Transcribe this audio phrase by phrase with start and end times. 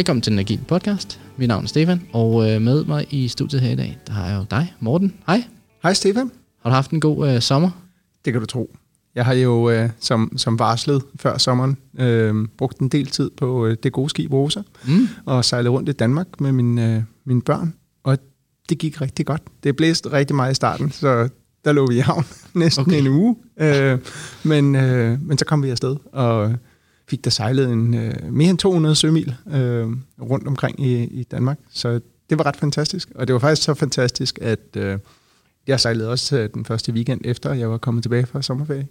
[0.00, 1.20] Velkommen til den Agile Podcast.
[1.36, 4.26] Mit navn er Stefan, og øh, med mig i studiet her i dag, der har
[4.28, 5.14] jeg jo dig, Morten.
[5.26, 5.44] Hej.
[5.82, 6.30] Hej Stefan.
[6.62, 7.70] Har du haft en god øh, sommer?
[8.24, 8.76] Det kan du tro.
[9.14, 13.66] Jeg har jo, øh, som, som varslet før sommeren, øh, brugt en del tid på
[13.66, 15.08] øh, det gode skib Rosa, Mm.
[15.26, 18.18] og sejlet rundt i Danmark med min, øh, mine børn, og
[18.68, 19.42] det gik rigtig godt.
[19.64, 21.28] Det blæste rigtig meget i starten, så
[21.64, 22.98] der lå vi i havn næsten Okay.
[23.00, 23.98] en uge, øh,
[24.42, 26.54] men, øh, men så kom vi afsted, og
[27.10, 29.86] fik der sejlet en, øh, mere end 200 sømil øh,
[30.20, 33.74] rundt omkring i, i Danmark, så det var ret fantastisk, og det var faktisk så
[33.74, 34.98] fantastisk, at øh,
[35.66, 38.86] jeg sejlede også øh, den første weekend efter, jeg var kommet tilbage fra sommerferie,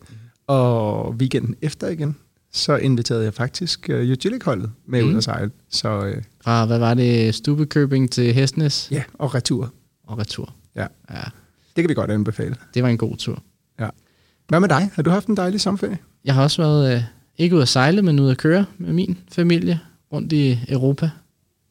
[0.48, 2.16] og weekenden efter igen,
[2.52, 5.10] så inviterede jeg faktisk øh, Utilic-holdet med Mm.
[5.10, 9.74] ud at sejle, så øh, Fra, hvad var det, Stubekøbing til Hestnes ja, og retur.
[10.08, 10.54] og retur.
[10.76, 10.88] Ja.
[11.12, 11.22] ja.
[11.76, 12.56] Det kan vi godt anbefale.
[12.74, 13.44] Det var en god tur.
[14.48, 14.90] Hvad med dig?
[14.94, 15.98] Har du haft en dejlig sommerferie?
[16.26, 17.04] Jeg har også været, øh,
[17.40, 19.80] ikke ude at sejle, men ude at køre med min familie
[20.14, 21.10] rundt i Europa.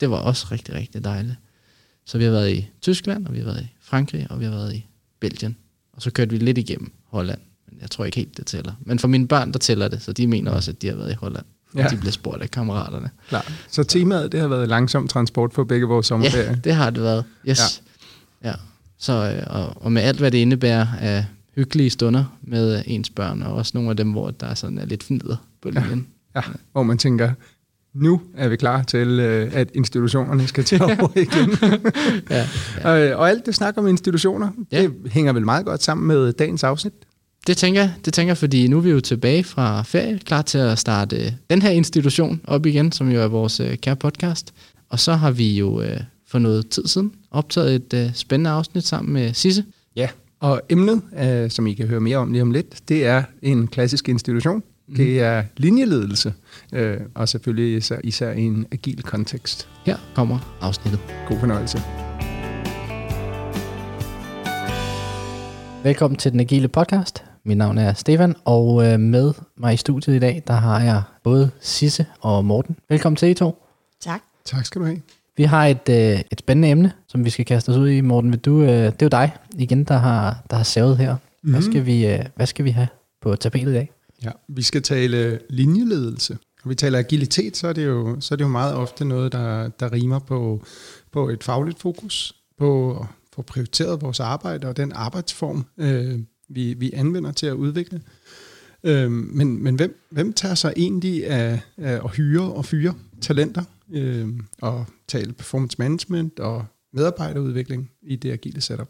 [0.01, 1.37] Det var også rigtig, rigtig dejligt.
[2.05, 4.53] Så vi har været i Tyskland, og vi har været i Frankrig, og vi har
[4.53, 4.87] været i
[5.21, 5.57] Belgien.
[5.93, 7.39] Og så kørte vi lidt igennem Holland.
[7.71, 8.73] Men jeg tror ikke helt, det tæller.
[8.81, 11.13] Men for mine børn, der tæller det, så de mener også, at de har været
[11.13, 11.45] i Holland.
[11.77, 11.89] Ja.
[11.89, 13.11] De bliver spurgt af kammeraterne.
[13.29, 13.53] Klar.
[13.69, 16.49] Så temaet, det har været langsom transport for begge vores sommerferie.
[16.49, 17.25] Ja, det har det været.
[17.49, 17.83] Yes.
[18.43, 18.49] Ja.
[18.49, 18.55] ja.
[18.99, 23.43] Så, øh, og, og med alt, hvad det indebærer af hyggelige stunder med ens børn,
[23.43, 26.07] og også nogle af dem, hvor der er sådan er lidt fnider på linjen.
[26.37, 26.41] Ja,
[26.73, 27.31] hvor man tænker,
[27.95, 31.51] nu er vi klar til, øh, at institutionerne skal til over igen.
[32.31, 32.47] Ja.
[32.85, 33.13] ja.
[33.15, 34.83] og, og alt det snak om institutioner, Ja.
[34.83, 34.89] ja.
[35.05, 36.93] det hænger vel meget godt sammen med dagens afsnit.
[37.47, 40.43] Det tænker jeg, det tænker jeg, fordi nu er vi jo tilbage fra ferie, klar
[40.43, 43.97] til at starte øh, den her institution op igen, som jo er vores øh, kære
[43.97, 44.55] podcast.
[44.89, 48.85] Og så har vi jo øh, for noget tid siden optaget et øh, spændende afsnit
[48.87, 49.65] sammen med Sisse.
[49.97, 50.09] Ja.
[50.41, 53.67] Og emnet, øh, som I kan høre mere om lige om lidt, det er en
[53.67, 54.63] klassisk institution.
[54.97, 56.35] Det er linjeledelse,
[56.73, 59.69] øh, og selvfølgelig især, især i en agil kontekst.
[59.87, 61.01] Her kommer afsnittet.
[61.29, 61.79] God fornøjelse.
[65.85, 67.25] Velkommen til den agile podcast.
[67.45, 71.03] Mit navn er Stefan, og øh, med mig i studiet i dag, der har jeg
[71.23, 72.77] både Sisse og Morten.
[72.89, 73.63] Velkommen til I to.
[74.01, 74.21] Tak.
[74.45, 75.01] Tak skal du have.
[75.37, 78.01] Vi har et, øh, et spændende emne, som vi skal kaste os ud i.
[78.01, 81.17] Morten, vil du, øh, det er jo dig igen, der har, der har savet her.
[81.43, 81.51] Mm.
[81.51, 81.71] Hvad, Mhm.
[81.73, 82.89] skal vi, øh, hvad skal vi have
[83.21, 83.91] på tapetet i dag?
[84.23, 86.39] Ja, vi skal tale linjeledelse.
[86.65, 89.33] Når vi taler agilitet, så er det jo, så er det jo meget ofte noget,
[89.33, 90.63] der, der rimer på,
[91.13, 96.75] på et fagligt fokus, på at få prioriteret vores arbejde og den arbejdsform, øh, vi,
[96.75, 98.03] vi anvender til at udvikle.
[98.85, 103.65] Øh, men men hvem, hvem tager sig egentlig af, af at hyre og fyre talenter
[103.93, 104.29] øh,
[104.63, 108.89] og tale performance management og medarbejderudvikling i det agile setup?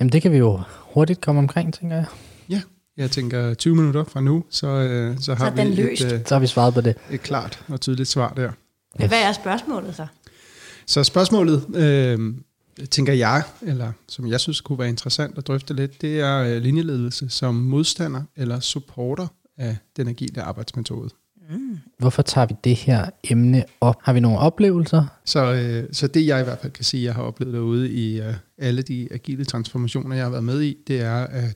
[0.00, 2.06] Jamen det kan vi jo hurtigt komme omkring, tænker jeg.
[3.00, 6.02] Jeg tænker 20 minutter fra nu, så, øh, så har er den vi løst.
[6.04, 6.94] et, øh, Så har vi svaret på det.
[7.10, 8.50] et klart og tydeligt svar der.
[9.02, 9.08] Yes.
[9.08, 10.06] Hvad er spørgsmålet så?
[10.86, 12.34] Så spørgsmålet, øh,
[12.90, 16.62] tænker jeg, eller som jeg synes kunne være interessant at drøfte lidt, det er øh,
[16.62, 19.26] linjeledelse som modstander eller supporter
[19.58, 21.10] af den agile arbejdsmetode.
[21.98, 23.96] Hvorfor tager vi det her emne op?
[24.02, 25.04] Har vi nogle oplevelser?
[25.24, 28.20] Så, øh, så det jeg i hvert fald kan sige, jeg har oplevet derude i
[28.20, 31.54] øh, alle de agile transformationer, jeg har været med i, det er, at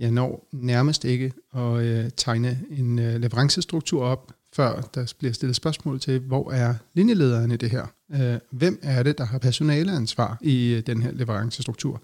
[0.00, 5.56] jeg når nærmest ikke at øh, tegne en øh, leverancestruktur op, før der bliver stillet
[5.56, 7.86] spørgsmål til, hvor er linjelederen i det her?
[8.12, 12.02] Øh, hvem er det, der har personaleansvar i øh, den her leverancestruktur?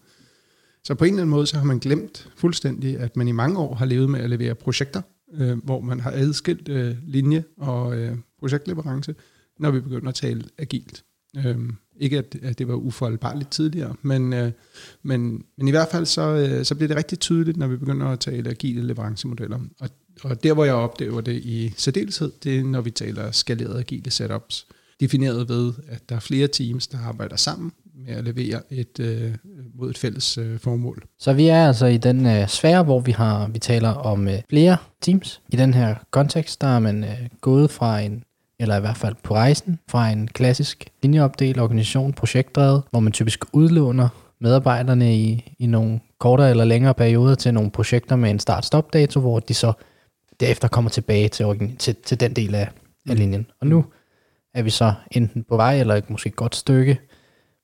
[0.84, 3.58] Så på en eller anden måde, så har man glemt fuldstændig, at man i mange
[3.58, 5.02] år har levet med at levere projekter,
[5.34, 9.14] øh, hvor man har adskilt øh, linje og øh, projektleverance,
[9.58, 11.04] når vi begynder at tale agilt.
[11.36, 11.58] Øh,
[12.00, 14.52] ikke at, at det var ufoldbarligt tidligere, men, øh,
[15.02, 18.06] men, men i hvert fald så, øh, så bliver det rigtig tydeligt, når vi begynder
[18.06, 19.58] at tale agile leverancemodeller.
[19.80, 19.88] Og,
[20.22, 24.10] og der, hvor jeg oplever det i særdeleshed, det er, når vi taler skalerede agile
[24.10, 24.66] setups.
[25.00, 27.72] Defineret ved, at der er flere teams, der arbejder sammen
[28.06, 29.34] med at levere et, øh,
[29.74, 31.04] mod et fælles øh, formål.
[31.18, 34.38] Så vi er altså i den øh, sfære, hvor vi har vi taler om øh,
[34.50, 35.40] flere teams.
[35.52, 38.22] I den her kontekst, der er man øh, gået fra en,
[38.60, 43.44] eller i hvert fald på rejsen, fra en klassisk linjeopdelt organisation, projektdrevet, hvor man typisk
[43.52, 44.08] udlåner
[44.40, 49.40] medarbejderne i, i nogle kortere eller længere perioder til nogle projekter med en start-stop-dato, hvor
[49.40, 49.72] de så
[50.40, 52.68] derefter kommer tilbage til, til, til den del af,
[53.08, 53.46] af linjen.
[53.60, 53.84] Og nu
[54.54, 56.98] er vi så enten på vej, eller et måske et godt stykke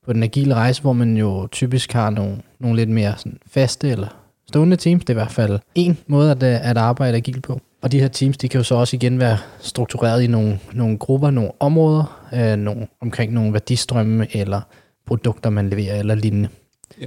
[0.07, 3.91] på den agile rejse, hvor man jo typisk har nogle, nogle lidt mere sådan faste
[3.91, 4.09] eller
[4.49, 5.05] stående teams.
[5.05, 7.61] Det er i hvert fald en måde at, at arbejde agilt på.
[7.83, 10.99] Og de her teams, de kan jo så også igen være struktureret i nogle, nogle
[10.99, 14.61] grupper, nogle områder, øh, nogle, omkring nogle værdistrømme eller
[15.07, 16.49] produkter, man leverer eller lignende.
[17.01, 17.07] Ja.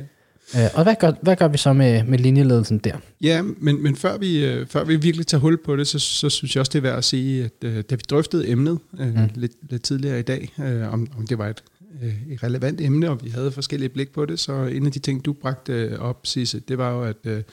[0.56, 2.98] Øh, og hvad gør, hvad gør vi så med, med linjeledelsen der?
[3.22, 6.30] Ja, men, men før, vi, øh, før vi virkelig tager hul på det, så, så
[6.30, 9.16] synes jeg også, det er værd at sige, at øh, da vi drøftede emnet øh,
[9.16, 9.30] mm.
[9.36, 11.64] lidt, lidt tidligere i dag, øh, om, om det var et,
[12.04, 15.00] øh, et relevant emne, og vi havde forskellige blik på det, så en af de
[15.00, 17.44] ting, du bragte øh, op, Sisse, det var jo, at, øh,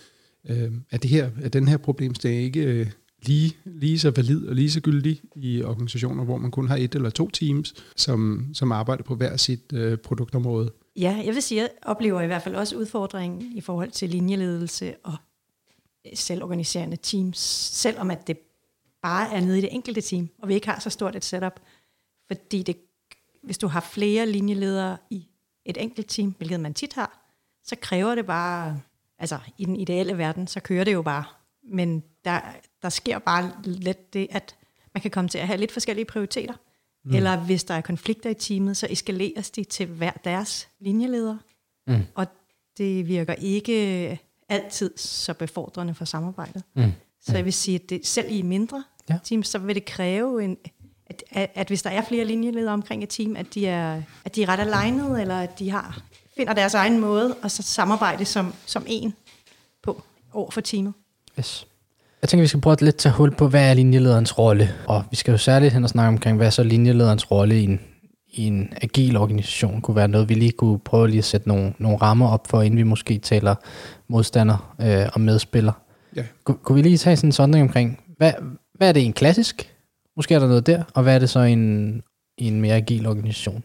[0.49, 2.93] øh at, det her, at den her problemstilling ikke
[3.23, 6.95] lige, lige så valid og lige så gyldig i organisationer, hvor man kun har et
[6.95, 10.73] eller to teams, som, som arbejder på hver sit øh, produktområde.
[10.97, 14.11] Ja, jeg vil sige, at jeg oplever i hvert fald også udfordringen i forhold til
[14.11, 15.15] linjeledelse og
[16.07, 17.39] øh, selvorganiserende teams,
[17.73, 18.39] selvom at det
[19.03, 21.61] bare er nede i det enkelte team, og vi ikke har så stort et setup.
[22.27, 22.77] Fordi det,
[23.43, 25.27] hvis du har flere linjeledere i
[25.65, 27.19] et enkelt team, hvilket man tit har,
[27.65, 28.81] så kræver det bare,
[29.19, 31.25] altså i den ideelle verden, så kører det jo bare.
[31.73, 32.41] Men der,
[32.83, 34.57] der sker bare lidt det, at
[34.95, 36.55] man kan komme til at have lidt forskellige prioriteter.
[37.05, 37.15] Mm.
[37.15, 41.37] Eller hvis der er konflikter i teamet, så eskaleres de til hver deres linjeleder.
[41.87, 42.01] Mm.
[42.15, 42.27] Og
[42.79, 46.63] det virker ikke altid så befordrende for samarbejdet.
[46.75, 46.93] Mm.
[47.21, 49.19] Så jeg vil sige, at det, selv i mindre ja.
[49.25, 50.57] teams, så vil det kræve, en,
[51.07, 54.35] at, at, at hvis der er flere linjeledere omkring et team, at de er, at
[54.35, 56.03] de er ret alignet, eller at de har
[56.37, 59.15] finder deres egen måde, og så samarbejde som, som en
[59.83, 60.03] på
[60.33, 60.95] over for teamet.
[61.39, 61.67] Yes.
[62.23, 64.75] Jeg tænker, vi skal prøve at lidt tage hul på, hvad er linjelederens rolle?
[64.87, 67.81] Og vi skal jo særligt hen og snakke omkring, hvad så linjelederens rolle i en,
[68.29, 69.81] i en agil organisation?
[69.81, 72.63] Kunne være noget, vi lige kunne prøve lige at sætte nogle, nogle rammer op for,
[72.63, 73.55] inden vi måske taler
[74.09, 75.73] modstander øh, og medspiller.
[76.17, 76.25] Ja.
[76.45, 78.33] Kun, kunne vi lige tage sådan en sondring omkring, hvad,
[78.75, 79.75] hvad er det en klassisk?
[80.17, 82.03] Måske er der noget der, og hvad er det så en,
[82.39, 83.65] en mere agil organisation?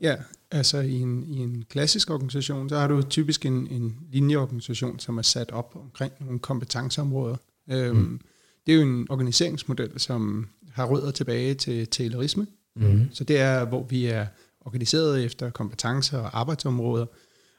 [0.00, 0.14] Ja,
[0.50, 5.18] altså i en, i en klassisk organisation, så har du typisk en, en linjeorganisation, som
[5.18, 7.36] er sat op omkring nogle kompetenceområder.
[7.70, 8.20] Øhm, mm.
[8.66, 12.46] Det er jo en organiseringsmodel, som har rødder tilbage til taylorisme.
[12.76, 13.08] Mm.
[13.12, 14.26] Så det er, hvor vi er
[14.60, 17.06] organiseret efter kompetencer og arbejdsområder,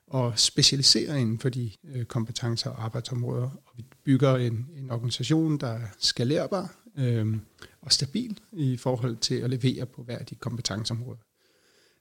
[0.07, 3.49] og specialiserer inden for de øh, kompetencer og arbejdsområder.
[3.65, 7.37] Og vi bygger en, en organisation, der er skalerbar øh,
[7.81, 11.19] og stabil i forhold til at levere på hver af de kompetenceområder.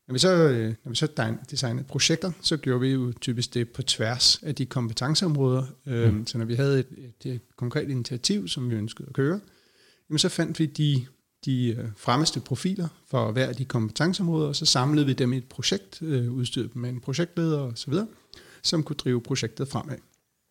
[0.09, 3.69] Når vi så, øh, når vi så designede projekter, så gjorde vi jo typisk det
[3.69, 5.67] på tværs af de kompetenceområder.
[5.87, 6.27] Øh, mm.
[6.27, 9.41] Så når vi havde et, et, et konkret initiativ, som vi ønskede at køre,
[10.11, 11.07] jamen så fandt vi de,
[11.45, 15.37] de øh, fremmeste profiler for hver af de kompetenceområder, og så samlede vi dem i
[15.37, 17.95] et projekt, udstyret dem med en projektleder osv.,
[18.63, 19.97] som kunne drive projektet fremad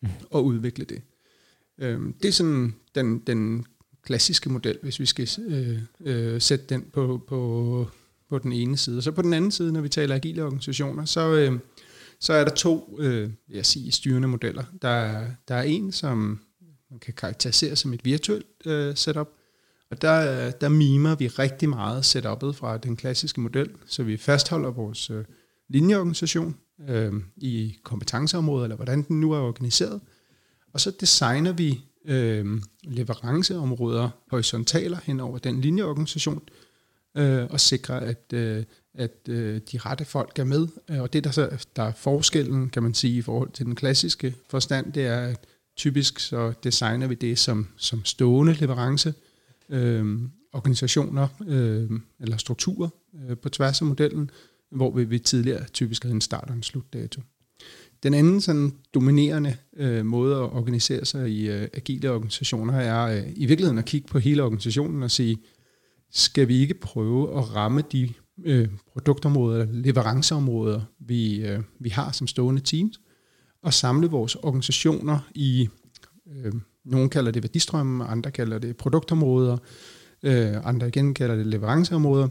[0.02, 0.08] mm.
[0.30, 1.02] og udvikle det.
[2.22, 3.66] Det er sådan den, den
[4.02, 7.90] klassiske model, hvis vi skal øh, øh, sætte den på, på
[8.30, 9.02] på den ene side.
[9.02, 11.58] Så på den anden side, når vi taler agile organisationer, så, øh,
[12.20, 14.64] så er der to øh, jeg sige, styrende modeller.
[14.82, 16.40] Der er, der er en, som
[16.90, 19.28] man kan karakterisere som et virtuelt øh, setup,
[19.90, 24.70] og der, der mimer vi rigtig meget setup'et fra den klassiske model, så vi fastholder
[24.70, 25.24] vores øh,
[25.68, 26.56] linjeorganisation
[26.88, 30.00] øh, i kompetenceområdet, eller hvordan den nu er organiseret,
[30.72, 36.65] og så designer vi øh, leveranceområder horisontaler hen over den linjeorganisation, øh,
[37.16, 38.64] øh, og sikre, at, øh,
[38.94, 40.68] at øh, de rette folk er med.
[40.90, 43.74] Øh, og det, der, så, der er forskellen, kan man sige, i forhold til den
[43.74, 45.40] klassiske forstand, det er, at
[45.76, 49.14] typisk så designer vi det som, som stående leverance,
[49.68, 50.18] øh,
[50.52, 51.90] organisationer øh,
[52.20, 52.88] eller strukturer
[53.28, 54.30] øh, på tværs af modellen,
[54.70, 57.20] hvor vi, vi tidligere typisk havde en start og en slutdato.
[58.02, 63.32] Den anden sådan dominerende øh, måde at organisere sig i øh, agile organisationer er øh,
[63.36, 65.38] i virkeligheden at kigge på hele organisationen og sige,
[66.10, 68.12] skal vi ikke prøve at ramme de
[68.44, 73.00] øh, produktområder, leveranceområder, vi, øh, vi har som stående teams,
[73.62, 75.68] og samle vores organisationer i,
[76.32, 76.52] øh,
[76.84, 79.58] nogen kalder det værdistrømme, andre kalder det produktområder,
[80.22, 82.28] øh, andre igen kalder det leveranceområder,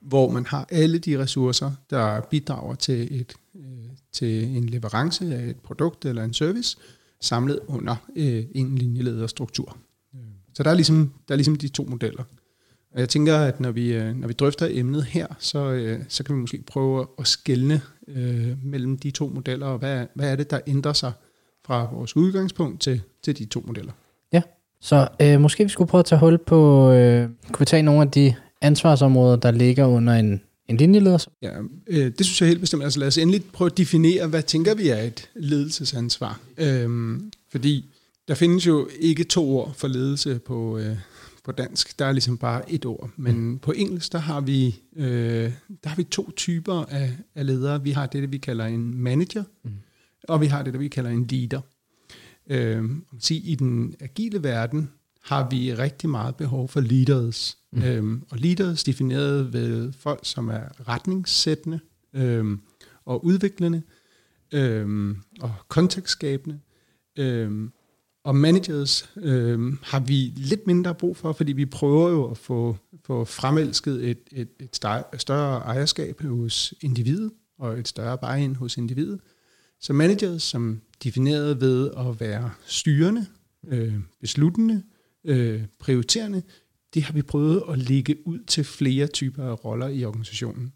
[0.00, 3.62] hvor man har alle de ressourcer, der bidrager til, et, øh,
[4.12, 6.76] til en leverance af et produkt eller en service,
[7.20, 9.76] samlet under øh, en linjelederstruktur.
[10.54, 12.24] Så der er, ligesom, der er ligesom de to modeller.
[12.94, 16.24] Og jeg tænker, at når vi, øh, når vi drøfter emnet her, så, øh, så
[16.24, 20.36] kan vi måske prøve at skelne øh, mellem de to modeller, og hvad, hvad er
[20.36, 21.12] det, der ændrer sig
[21.66, 23.92] fra vores udgangspunkt til, til de to modeller.
[24.32, 24.42] Ja,
[24.80, 28.02] så øh, måske vi skulle prøve at tage hul på, øh, kunne vi tage nogle
[28.02, 31.26] af de ansvarsområder, der ligger under en, en linjeleder?
[31.42, 31.50] Ja,
[31.86, 32.82] øh, det synes jeg helt bestemt.
[32.82, 36.40] Altså lad os endelig prøve at definere, hvad tænker vi er et ledelsesansvar?
[36.58, 37.20] Øh,
[37.50, 37.84] fordi
[38.28, 40.96] der findes jo ikke to ord for ledelse på, øh,
[41.44, 43.10] på dansk, der er ligesom bare et ord.
[43.16, 43.58] Men mm.
[43.58, 45.52] på engelsk, der har vi, øh,
[45.84, 47.82] der har vi to typer af, af ledere.
[47.82, 49.70] Vi har det, vi kalder en manager, mm.
[50.28, 51.60] og vi har det, vi kalder en leader.
[52.46, 54.90] Øh, sige, I den agile verden
[55.22, 57.58] har vi rigtig meget behov for leaders.
[57.72, 57.82] Mm.
[57.82, 61.80] Øh, og leaders defineret ved folk, som er retningssættende
[62.14, 62.58] øh,
[63.04, 63.82] og udviklende,
[64.52, 66.60] øhm, og kontekstskabende.
[67.18, 67.72] Øhm,
[68.24, 72.76] og managers øhm, har vi lidt mindre brug for, fordi vi prøver jo at få,
[73.04, 74.76] få fremelsket et, et, et
[75.18, 79.20] større ejerskab hos individet, og et større buy-in hos individet.
[79.80, 83.26] Så managers, som defineret ved at være styrende,
[83.68, 84.82] øh, besluttende,
[85.24, 86.42] øh, prioriterende,
[86.94, 90.72] det har vi prøvet at lægge ud til flere typer af roller i organisationen.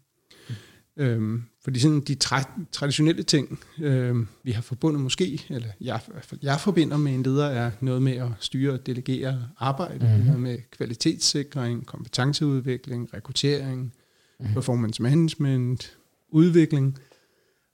[0.97, 1.03] Mm.
[1.03, 5.99] Øhm, fordi sådan de tra- traditionelle ting, øhm, vi har forbundet måske, eller jeg,
[6.41, 10.25] jeg forbinder med en leder, er noget med at styre og delegere arbejde, mm-hmm.
[10.25, 13.93] noget med kvalitetssikring, kompetenceudvikling, rekruttering,
[14.39, 14.53] mm-hmm.
[14.53, 15.97] performance management,
[16.29, 16.99] udvikling.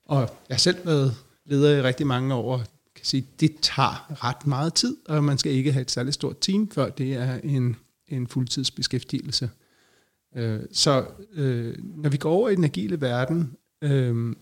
[0.05, 2.57] Og jeg har selv været leder i rigtig mange år,
[2.95, 6.37] kan sige, det tager ret meget tid, og man skal ikke have et særligt stort
[6.41, 7.75] team, før det er en,
[8.07, 9.49] en fuldtidsbeskæftigelse.
[10.35, 14.37] Øh, så øh, når vi går over i den agile verden, øhm,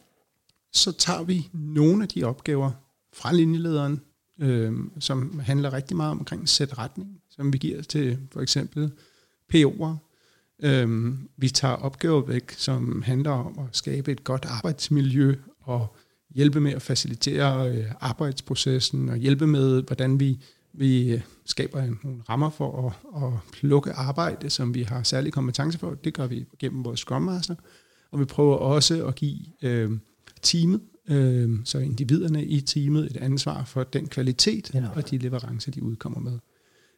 [0.73, 2.71] så tager vi nogle af de opgaver
[3.13, 4.01] fra linjelederen,
[4.41, 8.91] øhm, som handler rigtig meget omkring sæt retning, som vi giver til for eksempel
[9.53, 9.95] PO'er.
[10.63, 15.95] Øhm, vi tager opgaver væk, som handler om at skabe et godt arbejdsmiljø og
[16.29, 20.39] hjælpe med at facilitere øh, arbejdsprocessen og hjælpe med, hvordan vi,
[20.73, 25.79] vi øh, skaber nogle rammer for at, at plukke arbejde, som vi har særlig kompetence
[25.79, 25.93] for.
[25.93, 27.55] Det gør vi gennem vores Scrum Master.
[28.13, 29.91] Og vi prøver også at give øh,
[30.41, 34.84] teamet, øh, så individerne i teamet, et ansvar for den kvalitet ja.
[34.96, 36.39] og de leverancer, de udkommer med.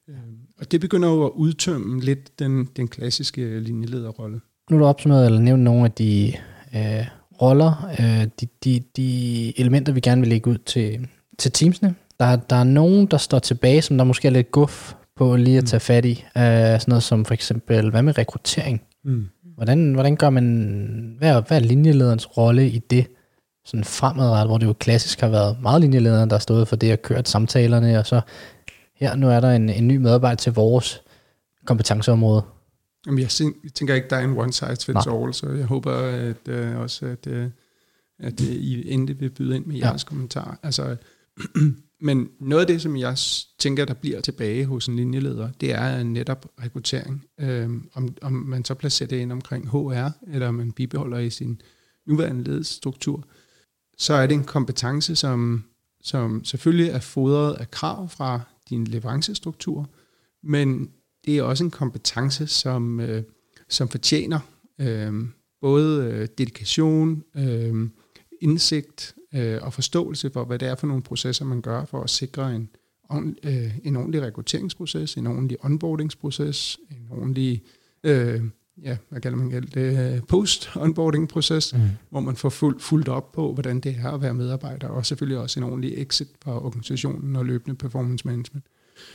[0.09, 0.15] Øh,
[0.59, 4.39] og det begynder jo at udtømme lidt den, den klassiske linjelederrolle.
[4.69, 6.33] Nu har du opsummeret eller nævnt nogle af de
[6.75, 7.05] øh,
[7.41, 11.07] roller, øh, de, de, de elementer, vi gerne vil lægge ud til,
[11.37, 11.95] til teamsene.
[12.19, 15.57] Der, der er nogen, der står tilbage, som der måske er lidt guf på lige
[15.57, 15.67] at mm.
[15.67, 16.11] tage fat i.
[16.11, 18.81] Øh, sådan noget som for eksempel, hvad med rekruttering?
[19.03, 19.25] Mm.
[19.55, 23.07] Hvordan, hvordan gør man, hvad er, hvad er linjelederens rolle i det?
[23.65, 26.91] Sådan fremadrettet, hvor det jo klassisk har været meget linjelederen, der har stået for det
[26.91, 28.21] at køre samtalerne, og så
[28.95, 31.01] her, nu er der en, en ny medarbejder til vores
[31.65, 32.43] kompetenceområde.
[33.05, 33.29] Jamen, jeg
[33.73, 37.05] tænker ikke, der er en one size fits all, så jeg håber at, uh, også,
[37.05, 37.43] at, uh,
[38.19, 40.07] at uh, I endelig vil byde ind med jeres ja.
[40.07, 40.59] kommentar.
[40.63, 40.95] Altså,
[42.05, 43.17] men noget af det, som jeg
[43.59, 47.25] tænker, der bliver tilbage hos en linjeleder, det er netop rekruttering.
[47.39, 51.61] Øhm, om, om man så placerer det ind omkring HR, eller man bibeholder i sin
[52.07, 53.27] nuværende ledelsesstruktur,
[53.97, 55.63] så er det en kompetence, som,
[56.01, 59.89] som selvfølgelig er fodret af krav fra din leverancestruktur,
[60.43, 60.91] men
[61.25, 63.23] det er også en kompetence, som, øh,
[63.69, 64.39] som fortjener
[64.81, 65.13] øh,
[65.61, 67.89] både øh, dedikation, øh,
[68.41, 72.09] indsigt øh, og forståelse for, hvad det er for nogle processer, man gør for at
[72.09, 72.69] sikre en,
[73.43, 77.63] øh, en ordentlig rekrutteringsproces, en ordentlig onboardingsproces, en ordentlig
[78.03, 78.41] øh,
[78.83, 81.81] ja, hvad kalder man det, post-onboarding-proces, mm.
[82.09, 85.37] hvor man får fuld, fuldt op på, hvordan det er at være medarbejder, og selvfølgelig
[85.37, 88.65] også en ordentlig exit på organisationen og løbende performance management.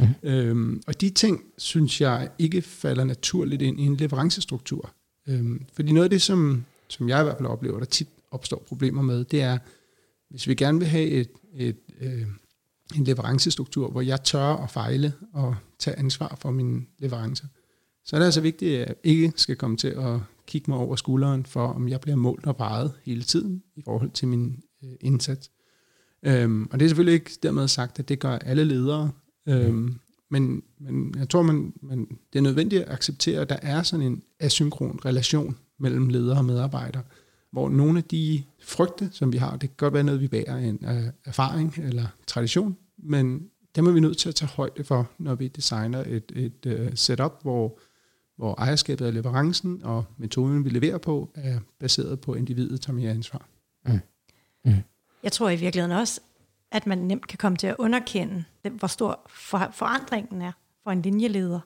[0.01, 0.07] Mm.
[0.23, 4.91] Øhm, og de ting, synes jeg, ikke falder naturligt ind i en leverancestruktur.
[5.29, 8.65] Øhm, fordi noget af det, som, som jeg i hvert fald oplever, der tit opstår
[8.69, 9.59] problemer med, det er,
[10.31, 12.27] hvis vi gerne vil have et, et, øh,
[12.97, 17.47] en leverancestruktur, hvor jeg tør at fejle og tage ansvar for mine leverancer,
[18.05, 20.97] så er det altså vigtigt, at jeg ikke skal komme til at kigge mig over
[20.97, 24.91] skulderen for, om jeg bliver målt og vejet hele tiden i forhold til min øh,
[25.01, 25.51] indsats.
[26.23, 29.11] Øhm, og det er selvfølgelig ikke dermed sagt, at det gør alle ledere,
[29.49, 29.99] øhm,
[30.31, 34.07] men, men jeg tror, man, man, det er nødvendigt at acceptere, at der er sådan
[34.07, 37.03] en asynkron relation mellem ledere og medarbejdere,
[37.53, 40.57] hvor nogle af de frygte, som vi har, det kan godt være noget, vi bærer
[40.57, 45.11] en uh, erfaring eller tradition, men dem er vi nødt til at tage højde for,
[45.19, 47.79] når vi designer et, et uh, setup, hvor,
[48.37, 53.11] hvor ejerskabet af leverancen og metoden, vi leverer på, er baseret på individet, tager mere
[53.11, 53.49] ansvar.
[53.87, 54.01] Mm.
[54.65, 54.75] Mm.
[55.23, 56.21] Jeg tror i virkeligheden også,
[56.71, 60.53] at man nemt kan komme til at underkende, hvor stor for, forandringen er
[60.83, 61.61] for en linjeleder,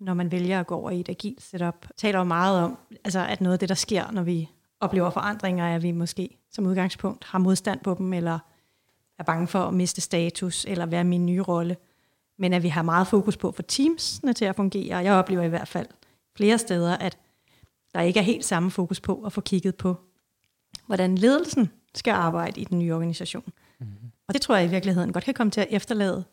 [0.00, 1.76] når man vælger at gå over i et agilt setup.
[1.82, 4.48] Jeg taler jo meget om, altså, at noget af det, der sker, når vi
[4.84, 8.38] oplever forandringer, er, at vi måske som udgangspunkt har modstand på dem, eller
[9.18, 11.76] er bange for at miste status, eller være min nye rolle.
[12.38, 14.96] Men at vi har meget fokus på at få teamsene til at fungere.
[14.96, 15.86] Jeg oplever i hvert fald
[16.36, 17.18] flere steder, at
[17.94, 19.96] der ikke er helt samme fokus på at få kigget på,
[20.86, 23.52] hvordan ledelsen skal arbejde i den nye organisation.
[23.80, 24.10] Mm-hmm.
[24.28, 26.24] Og det tror jeg i virkeligheden godt kan komme til at efterlade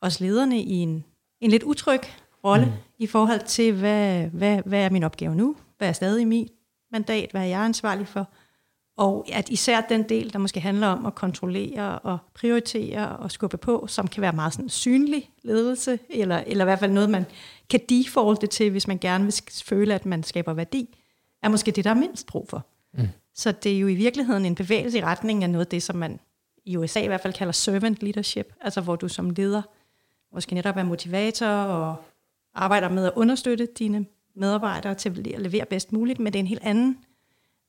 [0.00, 1.04] os lederne i en,
[1.40, 2.00] en lidt utryg
[2.44, 2.72] rolle mm.
[2.98, 5.56] i forhold til, hvad, hvad, hvad er min opgave nu?
[5.78, 6.52] Hvad er stadig mit
[6.92, 7.30] mandat?
[7.30, 8.28] Hvad er jeg ansvarlig for?
[8.96, 13.56] Og at især den del, der måske handler om at kontrollere og prioritere og skubbe
[13.56, 17.24] på, som kan være meget sådan synlig ledelse, eller, eller i hvert fald noget, man
[17.70, 19.34] kan defaulte til, hvis man gerne vil
[19.64, 20.98] føle, at man skaber værdi,
[21.42, 22.66] er måske det, der er mindst brug for.
[22.92, 23.08] Mm.
[23.34, 25.96] Så det er jo i virkeligheden en bevægelse i retning af noget af det, som
[25.96, 26.20] man
[26.64, 29.62] i USA i hvert fald kalder servant leadership, altså hvor du som leder
[30.32, 31.96] måske netop er motivator og
[32.54, 36.46] arbejder med at understøtte dine medarbejdere til at levere bedst muligt, men det er en
[36.46, 36.96] helt anden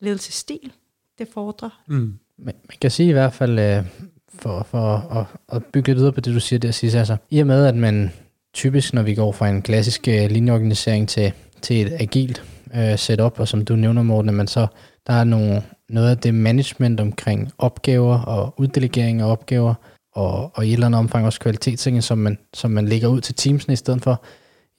[0.01, 0.71] ledelsesstil,
[1.19, 1.81] det fordrer.
[1.87, 2.19] Mm.
[2.37, 3.85] Man, man kan sige i hvert fald, øh,
[4.29, 7.39] for, for at, at bygge lidt videre på det, du siger der, Sis, altså, i
[7.39, 8.11] og med, at man
[8.53, 12.43] typisk, når vi går fra en klassisk øh, linjeorganisering til, til et agilt
[12.75, 14.67] øh, setup, og som du nævner, Morten, men så
[15.07, 19.73] der er nogle, noget af det management omkring opgaver og uddelegering af opgaver,
[20.13, 23.21] og, og i et eller andet omfang også kvalitetssikring, som man, som man lægger ud
[23.21, 24.23] til teamsene i stedet for,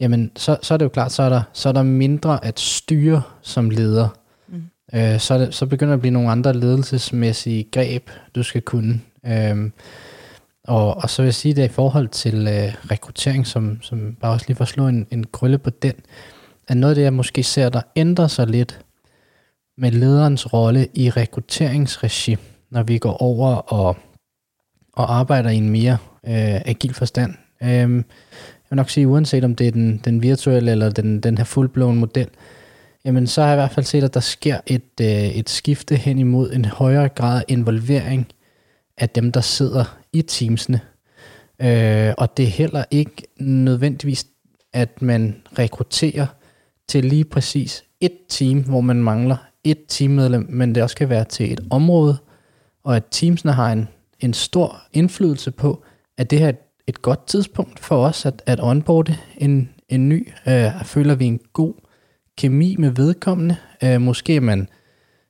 [0.00, 2.60] jamen så, så er det jo klart, så er, der, så er der mindre at
[2.60, 4.08] styre som leder.
[4.48, 4.62] Mm.
[4.94, 9.00] Øh, så, det, så begynder der at blive nogle andre ledelsesmæssige greb, du skal kunne.
[9.26, 9.70] Øh,
[10.64, 14.32] og, og så vil jeg sige det i forhold til øh, rekruttering, som, som bare
[14.32, 15.94] også lige får slå en, en krølle på den,
[16.68, 18.80] at noget af det, jeg måske ser, der ændrer sig lidt
[19.78, 22.36] med lederens rolle i rekrutteringsregi,
[22.70, 23.96] når vi går over og,
[24.92, 27.34] og arbejder i en mere øh, agil forstand.
[27.62, 28.04] Øh, jeg
[28.70, 31.96] vil nok sige, uanset om det er den, den virtuelle eller den, den her fullblown
[31.96, 32.28] model,
[33.04, 35.96] jamen så har jeg i hvert fald set, at der sker et, øh, et skifte
[35.96, 38.26] hen imod en højere grad af involvering
[38.98, 40.80] af dem, der sidder i teamsene.
[41.62, 44.26] Øh, og det er heller ikke nødvendigvis,
[44.72, 46.26] at man rekrutterer
[46.88, 51.24] til lige præcis et team, hvor man mangler et teammedlem, men det også kan være
[51.24, 52.16] til et område,
[52.84, 53.88] og at teamsene har en,
[54.20, 55.84] en stor indflydelse på,
[56.18, 56.52] at det her er
[56.86, 60.28] et godt tidspunkt for os at, at onboarde en, en ny.
[60.48, 61.74] Øh, føler vi en god
[62.38, 63.56] kemi med vedkommende.
[63.84, 64.68] Øh, måske er man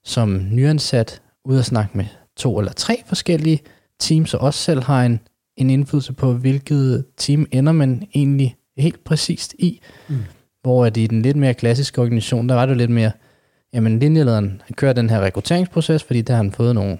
[0.04, 2.04] som nyansat ude at snakke med
[2.36, 3.60] to eller tre forskellige
[3.98, 5.20] teams, og også selv har en,
[5.56, 9.80] en indflydelse på, hvilket team ender man egentlig helt præcist i.
[10.08, 10.16] Mm.
[10.62, 13.10] Hvor at i den lidt mere klassiske organisation, der var det lidt mere,
[13.72, 16.98] jamen linjelederen kører den her rekrutteringsproces, fordi der har han fået nogle,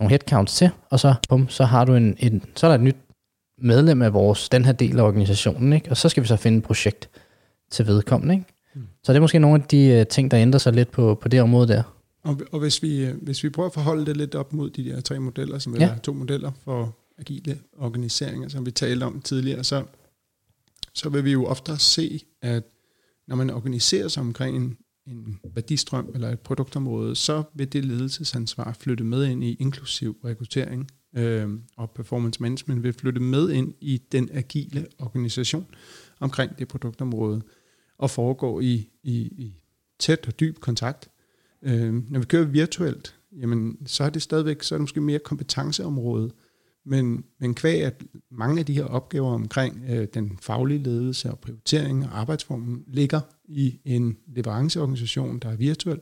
[0.00, 2.82] nogle headcounts til, og så, bum, så har du en, en, så er der et
[2.84, 2.96] nyt
[3.58, 5.90] medlem af vores, den her del af organisationen, ikke?
[5.90, 7.10] og så skal vi så finde et projekt
[7.70, 8.34] til vedkommende.
[8.34, 8.46] Ikke?
[8.74, 8.82] Mm.
[9.02, 11.28] Så det er måske nogle af de uh, ting, der ændrer sig lidt på, på
[11.28, 11.82] det område der.
[12.22, 14.84] Og, og hvis, vi, øh, hvis vi prøver at forholde det lidt op mod de
[14.84, 15.88] der tre modeller, som ja.
[15.88, 19.84] er to modeller for agile organiseringer, som vi talte om tidligere, så,
[20.94, 22.62] så vil vi jo ofte se, at
[23.28, 28.76] når man organiserer sig omkring en, en værdistrøm eller et produktområde, så vil det ledelsesansvar
[28.80, 34.02] flytte med ind i inklusiv rekruttering, øh, og performance management vil flytte med ind i
[34.12, 35.66] den agile organisation
[36.20, 37.42] omkring det produktområde,
[37.98, 39.54] og foregå i, i, i
[39.98, 41.08] tæt og dyb kontakt.
[41.62, 45.18] Øh, når vi kører virtuelt, jamen, så er det stadigvæk så er det måske mere
[45.18, 46.30] kompetenceområde,
[46.84, 51.38] men, men kvæg at mange af de her opgaver omkring øh, den faglige ledelse og
[51.38, 56.00] prioritering og arbejdsformen ligger i en leveranceorganisation, der er virtuel,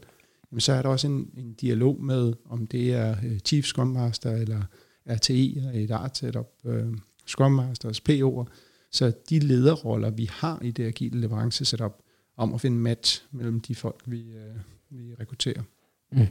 [0.50, 3.88] jamen, så er der også en, en dialog med, om det er øh, Chief Scrum
[3.88, 4.62] Master eller
[5.10, 6.86] RTE eller et art setup, øh,
[7.26, 8.44] Scrum Masters, PO'er.
[8.90, 11.92] Så de lederroller, vi har i det agile leverance setup,
[12.36, 14.56] om at finde match mellem de folk, vi, øh,
[14.90, 15.62] vi rekrutterer.
[16.12, 16.26] Mm.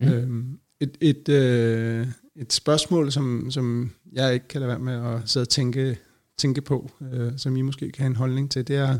[0.00, 0.08] Mm.
[0.08, 5.28] Øhm, et, et, øh, et spørgsmål, som, som jeg ikke kan lade være med at
[5.28, 5.98] sidde og tænke,
[6.36, 8.98] tænke på, øh, som I måske kan have en holdning til, det er,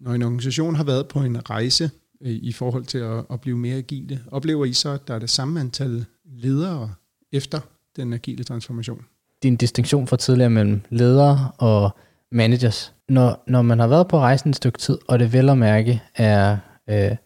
[0.00, 1.90] når en organisation har været på en rejse
[2.20, 5.18] øh, i forhold til at, at blive mere agile, oplever I så, at der er
[5.18, 6.94] det samme antal ledere
[7.32, 7.60] efter
[7.96, 9.04] den agile transformation?
[9.42, 11.90] Din distinktion fra tidligere mellem ledere og
[12.32, 12.94] managers.
[13.08, 16.02] Når, når man har været på rejsen et stykke tid, og det vel at mærke
[16.14, 16.56] er,
[16.90, 17.16] øh,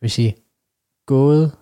[0.00, 0.36] vil sige,
[1.06, 1.52] gået,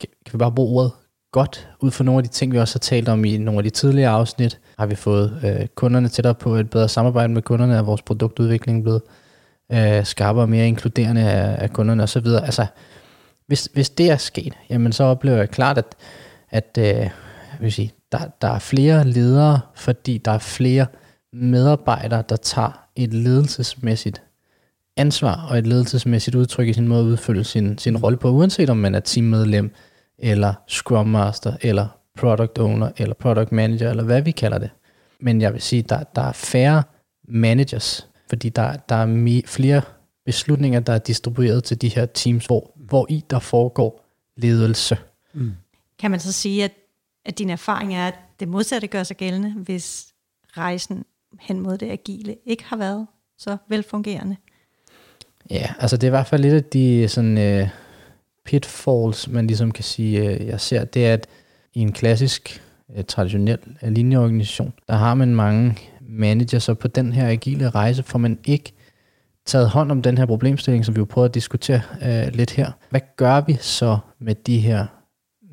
[0.00, 0.92] kan vi bare bruge ordet,
[1.32, 3.64] godt ud fra nogle af de ting, vi også har talt om i nogle af
[3.64, 4.60] de tidligere afsnit.
[4.78, 8.82] Har vi fået øh, kunderne tættere på et bedre samarbejde med kunderne, er vores produktudvikling
[8.82, 9.02] blevet
[9.72, 12.26] øh, skarpere og mere inkluderende af, af kunderne osv.
[12.26, 12.66] Altså,
[13.46, 15.96] hvis, hvis det er sket, jamen så oplever jeg klart, at,
[16.50, 17.10] at øh,
[17.60, 20.86] vil sige, der, der er flere ledere, fordi der er flere
[21.32, 24.22] medarbejdere, der tager et ledelsesmæssigt
[24.96, 28.70] ansvar og et ledelsesmæssigt udtryk i sin måde at udfylde sin, sin rolle på, uanset
[28.70, 29.70] om man er teammedlem,
[30.18, 31.86] eller Scrum Master, eller
[32.18, 34.70] Product Owner, eller Product Manager, eller hvad vi kalder det.
[35.20, 36.82] Men jeg vil sige, der, der er færre
[37.28, 39.82] managers, fordi der, der er mi, flere
[40.24, 44.04] beslutninger, der er distribueret til de her teams, hvor, hvor i der foregår
[44.36, 44.96] ledelse.
[45.34, 45.52] Mm.
[45.98, 46.72] Kan man så sige, at,
[47.28, 50.06] at din erfaring er, at det modsatte gør sig gældende, hvis
[50.56, 51.04] rejsen
[51.40, 53.06] hen mod det agile ikke har været
[53.38, 54.36] så velfungerende?
[55.50, 57.68] Ja, altså det er i hvert fald lidt af de sådan, uh,
[58.44, 61.26] pitfalls, man ligesom kan sige, uh, jeg ser, det er, at
[61.74, 67.12] i en klassisk, uh, traditionel uh, linjeorganisation, der har man mange managers, og på den
[67.12, 68.72] her agile rejse får man ikke
[69.46, 72.72] taget hånd om den her problemstilling, som vi jo prøver at diskutere øh, lidt her.
[72.90, 74.86] Hvad gør vi så med de her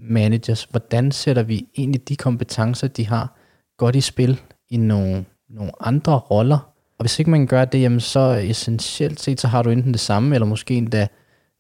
[0.10, 0.64] managers?
[0.64, 3.38] Hvordan sætter vi egentlig de kompetencer, de har,
[3.78, 6.72] godt i spil i nogle, nogle andre roller?
[6.98, 10.00] Og hvis ikke man gør det, jamen så essentielt set, så har du enten det
[10.00, 11.08] samme, eller måske endda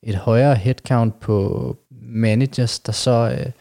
[0.03, 3.51] et højere headcount på managers, der så øh,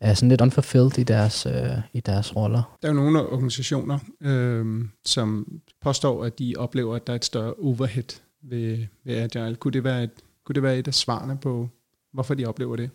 [0.00, 2.78] er sådan lidt unfulfilled i deres, øh, i deres roller.
[2.82, 5.46] Der er jo nogle organisationer, øh, som
[5.80, 9.56] påstår, at de oplever, at der er et større overhead ved, ved Agile.
[9.56, 10.10] Kunne det, være et,
[10.44, 11.68] kunne det være et af svarene på,
[12.12, 12.90] hvorfor de oplever det?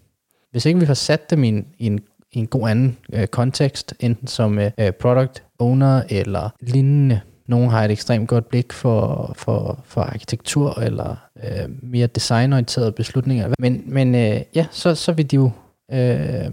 [0.57, 1.99] Hvis ikke vi har sat dem i en, i en,
[2.31, 7.69] i en god anden øh, kontekst, enten som øh, øh product owner eller lignende, nogle
[7.69, 13.53] har et ekstremt godt blik for, for, for arkitektur eller øh, mere designorienterede beslutninger.
[13.59, 15.51] Men, men øh, ja, så, så vil de jo
[15.91, 16.51] øh,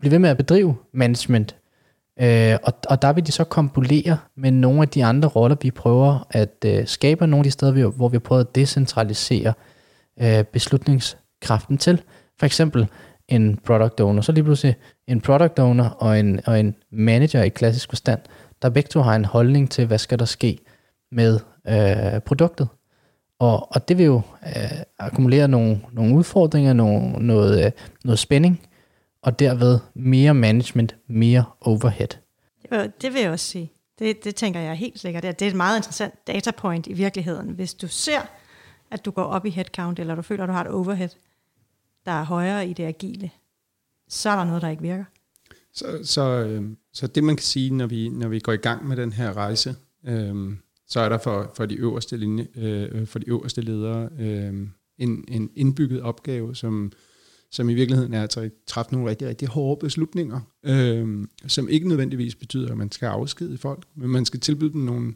[0.00, 1.56] blive ved med at bedrive management.
[2.20, 5.70] Øh, og, og der vil de så kompolere med nogle af de andre roller, vi
[5.70, 9.52] prøver at øh, skabe, nogle af de steder, hvor vi har prøvet at decentralisere
[10.20, 12.02] øh, beslutningskraften til.
[12.40, 12.88] For eksempel
[13.28, 14.22] en product owner.
[14.22, 14.76] Så lige pludselig
[15.06, 18.20] en product owner og en, og en manager i klassisk forstand,
[18.62, 20.58] der begge to har en holdning til, hvad skal der ske
[21.12, 22.68] med øh, produktet.
[23.38, 27.72] Og, og det vil jo øh, akkumulere nogle, nogle udfordringer, nogle, noget, øh,
[28.04, 28.60] noget spænding,
[29.22, 32.08] og derved mere management, mere overhead.
[33.02, 33.72] Det vil jeg også sige.
[33.98, 35.22] Det, det tænker jeg helt sikkert.
[35.22, 37.50] Det er et meget interessant data point i virkeligheden.
[37.50, 38.20] Hvis du ser,
[38.90, 41.08] at du går op i headcount, eller du føler, at du har et overhead,
[42.10, 43.30] der er højere i det agile,
[44.08, 45.04] så er der noget, der ikke virker.
[45.72, 48.88] Så, så, øh, så det man kan sige, når vi, når vi går i gang
[48.88, 49.74] med den her rejse,
[50.06, 50.52] øh,
[50.86, 54.54] så er der for, for, de, øverste linje, øh, for de øverste ledere øh,
[54.98, 56.92] en, en indbygget opgave, som,
[57.50, 62.34] som i virkeligheden er at træffe nogle rigtig, rigtig hårde beslutninger, øh, som ikke nødvendigvis
[62.34, 65.14] betyder, at man skal afskedige folk, men man skal tilbyde dem nogle,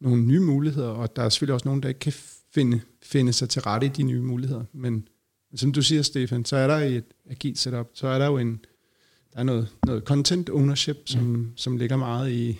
[0.00, 2.12] nogle nye muligheder, og der er selvfølgelig også nogen, der ikke kan
[2.54, 4.64] finde, finde sig til rette i de nye muligheder.
[4.72, 5.08] Men
[5.54, 8.38] som du siger, Stefan, så er der i et agilt setup, så er der jo
[8.38, 8.60] en,
[9.32, 11.52] der er noget, noget content ownership, som, mm.
[11.56, 12.58] som ligger meget i,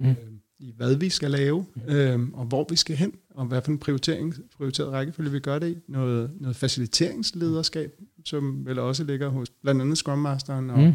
[0.00, 0.06] mm.
[0.06, 0.16] øh,
[0.58, 1.94] i, hvad vi skal lave, mm.
[1.94, 5.58] øh, og hvor vi skal hen, og hvad for en prioritering, prioriteret rækkefølge vi gør
[5.58, 5.78] det i.
[5.88, 7.92] Noget, noget faciliteringslederskab,
[8.24, 10.92] som vel også ligger hos blandt andet Scrum Masteren og mm.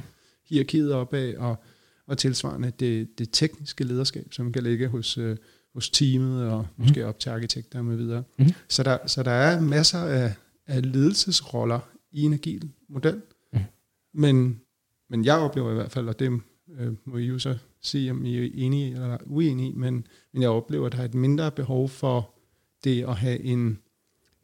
[0.49, 1.63] hierarkiet opad, og,
[2.07, 5.37] og tilsvarende det, det tekniske lederskab, som kan ligge hos, øh,
[5.73, 6.83] hos teamet og mm.
[6.83, 8.23] måske op til arkitekter med videre.
[8.39, 8.45] Mm.
[8.67, 10.33] Så, der, så der er masser af,
[10.69, 11.79] af ledelsesroller
[12.11, 13.21] i en agil model,
[13.53, 13.59] mm.
[14.13, 14.61] men
[15.09, 16.41] men jeg oplever i hvert fald, og det
[16.79, 20.49] øh, må I jo så sige, om I er enige eller uenige, men, men jeg
[20.49, 22.33] oplever, at der er et mindre behov for
[22.83, 23.79] det at have en,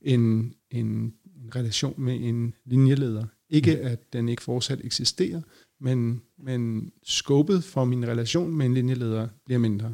[0.01, 3.25] en, en, en relation med en linjeleder.
[3.49, 3.87] Ikke mm.
[3.87, 5.41] at den ikke fortsat eksisterer,
[5.79, 9.93] men, men skåbet for min relation med en linjeleder bliver mindre.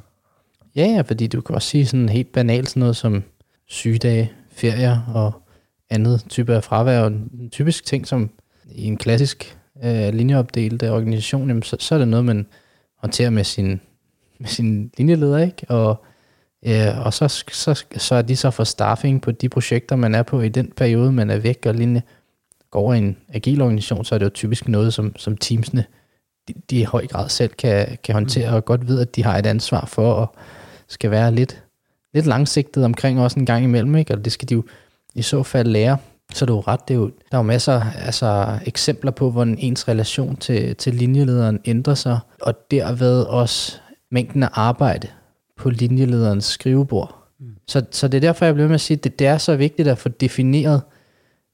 [0.75, 3.23] Ja, ja, fordi du kan også sige sådan helt banalt sådan noget som
[3.67, 5.47] sygedage, ferier og
[5.91, 7.05] andet type af fravær.
[7.05, 8.29] En typisk ting, som
[8.71, 12.47] i en klassisk øh, linjeopdelte organisation, jamen, så, så er det noget, man
[12.97, 13.81] håndterer med sin,
[14.39, 15.65] med sin linjeleder, ikke?
[15.69, 16.03] Og,
[16.65, 20.23] øh, og så, så, så er de så for staffing på de projekter, man er
[20.23, 22.01] på i den periode, man er væk, og linje
[22.71, 25.85] går over i en agil organisation, så er det jo typisk noget, som, som teamsene
[26.47, 29.37] de, de i høj grad selv kan, kan håndtere, og godt ved, at de har
[29.37, 30.35] et ansvar for, og
[30.87, 31.63] skal være lidt,
[32.13, 34.13] lidt langsigtet omkring også en gang imellem, ikke?
[34.13, 34.63] og det skal de jo
[35.15, 35.97] i så fald lære.
[36.33, 39.57] Så du er ret, det er jo, der er jo masser altså, eksempler på, hvordan
[39.59, 43.77] ens relation til, til linjelederen ændrer sig, og derved også
[44.11, 45.07] mængden af arbejde
[45.57, 47.15] på linjelederens skrivebord.
[47.39, 47.45] Mm.
[47.67, 49.55] Så, så det er derfor, jeg bliver med at sige, at det, det er så
[49.55, 50.81] vigtigt at få defineret,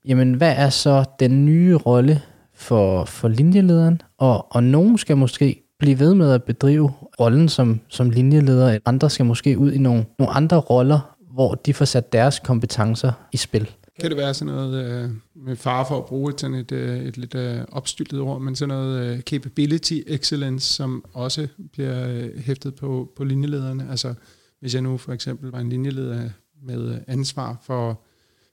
[0.05, 2.21] jamen hvad er så den nye rolle
[2.55, 7.79] for, for linjelederen, og, og nogen skal måske blive ved med at bedrive rollen som,
[7.87, 12.13] som linjeleder, andre skal måske ud i nogle, nogle andre roller, hvor de får sat
[12.13, 13.71] deres kompetencer i spil.
[13.99, 16.99] Kan det være sådan noget, øh, med far for at bruge et, sådan et, øh,
[16.99, 22.39] et lidt øh, opstyltet ord, men sådan noget øh, capability excellence, som også bliver øh,
[22.39, 23.87] hæftet på, på linjelederne?
[23.89, 24.13] Altså
[24.59, 26.29] hvis jeg nu for eksempel var en linjeleder
[26.63, 28.01] med ansvar for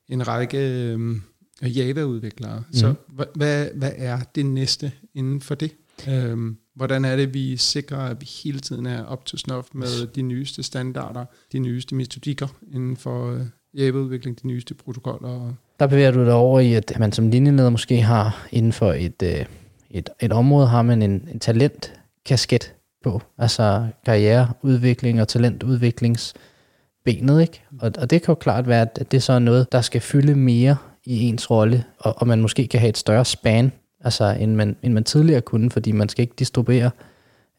[0.09, 1.17] en række øh,
[1.63, 2.75] Java-udviklere, mm.
[2.75, 3.25] så mhm.
[3.35, 5.75] hvad, hvad er det næste inden for det?
[6.09, 6.39] Øh,
[6.77, 10.23] hvordan er det, vi sikrer, at vi hele tiden er op til snuff med de
[10.23, 13.41] nyeste standarder, de nyeste metodikker inden for øh,
[13.75, 15.53] Java-udvikling, de nyeste protokoller.
[15.81, 19.23] Der bevæger du dig over i, at man som linjeleder måske har inden for et,
[19.23, 19.45] øh,
[19.91, 27.63] et, et område, har man en, en talentkasket på, altså karriereudvikling og talentudviklingsbenet, ikke?
[27.81, 30.35] Og, og det kan jo klart være, at det så er noget, der skal fylde
[30.35, 33.73] mere i ens rolle, og, og man måske kan have et større span,
[34.05, 36.91] altså end man, end man tidligere kunne, fordi man skal ikke distribuere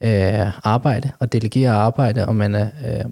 [0.04, 3.06] øh, arbejde og delegere arbejde, og man er øh,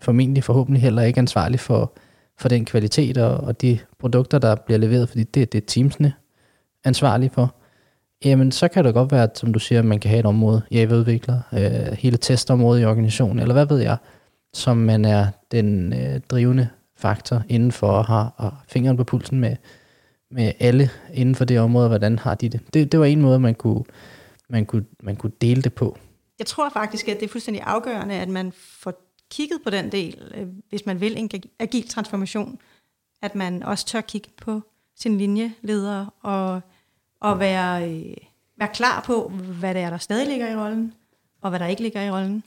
[0.00, 1.92] formentlig forhåbentlig heller ikke ansvarlig for,
[2.38, 6.12] for den kvalitet og, og de produkter, der bliver leveret, fordi det, det er teamsene
[6.84, 7.54] ansvarlige for.
[8.24, 10.62] Jamen, så kan det godt være, at, som du siger, man kan have et område,
[10.70, 13.96] jeg udvikler, øh, hele testområdet i organisationen, eller hvad ved jeg,
[14.54, 19.40] som man er den øh, drivende faktor inden for at have og fingeren på pulsen
[19.40, 19.56] med,
[20.30, 22.60] med alle inden for det område, hvordan har de det.
[22.74, 23.84] Det, det var en måde, man kunne,
[24.48, 25.98] man, kunne, man kunne dele det på.
[26.38, 28.94] Jeg tror faktisk, at det er fuldstændig afgørende, at man får
[29.30, 32.58] kigget på den del, øh, hvis man vil en agil transformation,
[33.22, 34.60] at man også tør kigge på
[34.96, 36.60] sin linjeleder og,
[37.20, 38.16] og være, øh,
[38.58, 40.94] være klar på, hvad det er, der stadig ligger i rollen,
[41.42, 42.42] og hvad der ikke ligger i rollen.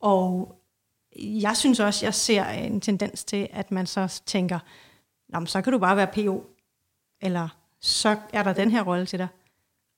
[0.00, 0.56] Og
[1.16, 4.58] jeg synes også, jeg ser en tendens til, at man så tænker,
[5.28, 6.55] Nå, så kan du bare være PO,
[7.20, 7.48] eller
[7.80, 9.28] så er der den her rolle til dig.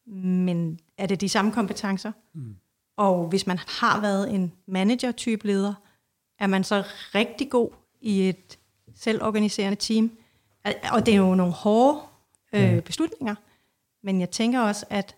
[0.06, 2.12] Men er det de samme kompetencer?
[2.34, 2.56] Mm.
[2.96, 5.74] Og hvis man har været en manager-type leder,
[6.38, 8.58] er man så rigtig god i et
[8.94, 10.18] selvorganiserende team.
[10.92, 12.00] Og det er jo nogle hårde
[12.52, 13.34] øh, beslutninger,
[14.02, 15.16] men jeg tænker også, at,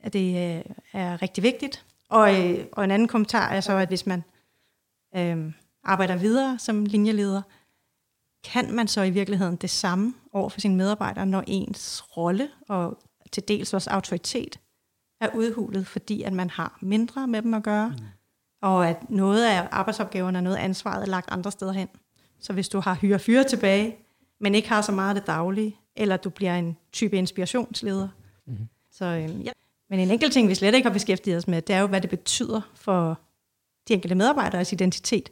[0.00, 1.84] at det øh, er rigtig vigtigt.
[2.08, 4.22] Og, øh, og en anden kommentar er så, at hvis man
[5.16, 5.52] øh,
[5.84, 7.42] arbejder videre som linjeleder,
[8.44, 12.98] kan man så i virkeligheden det samme over for sine medarbejdere, når ens rolle og
[13.32, 14.60] til dels også autoritet
[15.20, 18.04] er udhulet, fordi at man har mindre med dem at gøre, mm.
[18.62, 21.88] og at noget af arbejdsopgaverne og noget af ansvaret er lagt andre steder hen.
[22.40, 23.96] Så hvis du har hyre fyre tilbage,
[24.40, 28.08] men ikke har så meget af det daglige, eller du bliver en type inspirationsleder.
[28.46, 28.68] Mm.
[28.90, 29.52] Så øh, ja.
[29.90, 32.00] Men en enkelt ting, vi slet ikke har beskæftiget os med, det er jo, hvad
[32.00, 33.20] det betyder for
[33.88, 35.30] de enkelte medarbejderes identitet.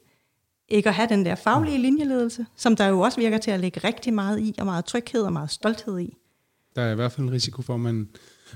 [0.70, 3.80] Ikke at have den der faglige linjeledelse, som der jo også virker til at lægge
[3.84, 6.16] rigtig meget i, og meget tryghed og meget stolthed i.
[6.76, 8.08] Der er i hvert fald en risiko for, at man,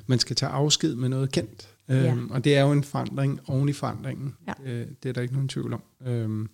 [0.07, 1.68] man skal tage afsked med noget kendt.
[1.88, 2.12] Ja.
[2.12, 4.35] Øhm, og det er jo en forandring oven i forandringen.
[4.48, 4.53] Ja.
[4.64, 5.83] Det, det er der ikke nogen tvivl om.
[6.07, 6.48] Øhm,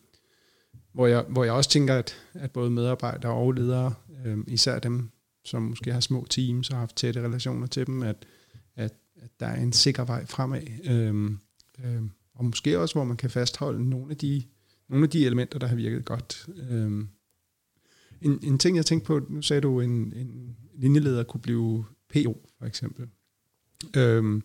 [0.93, 3.95] hvor, jeg, hvor jeg også tænker, at, at både medarbejdere og ledere,
[4.25, 5.11] øhm, især dem,
[5.45, 8.27] som måske har små teams og har haft tætte relationer til dem, at,
[8.77, 8.93] at,
[9.23, 10.63] at der er en sikker vej fremad.
[10.85, 11.39] Øhm,
[11.85, 14.43] øhm, og måske også, hvor man kan fastholde nogle af de,
[14.91, 16.47] nogle af de elementer, der har virket godt.
[16.71, 17.09] Øhm,
[18.21, 22.49] en, en ting, jeg tænkte på, nu sagde du, en, en linjeleder kunne blive PO,
[22.59, 23.09] for eksempel.
[23.97, 24.43] Øhm,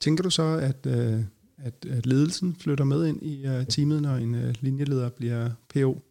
[0.00, 1.20] tænker du så, at, øh,
[1.58, 6.02] at, at ledelsen flytter med ind i uh, teamet, når en uh, linjeleder bliver PO?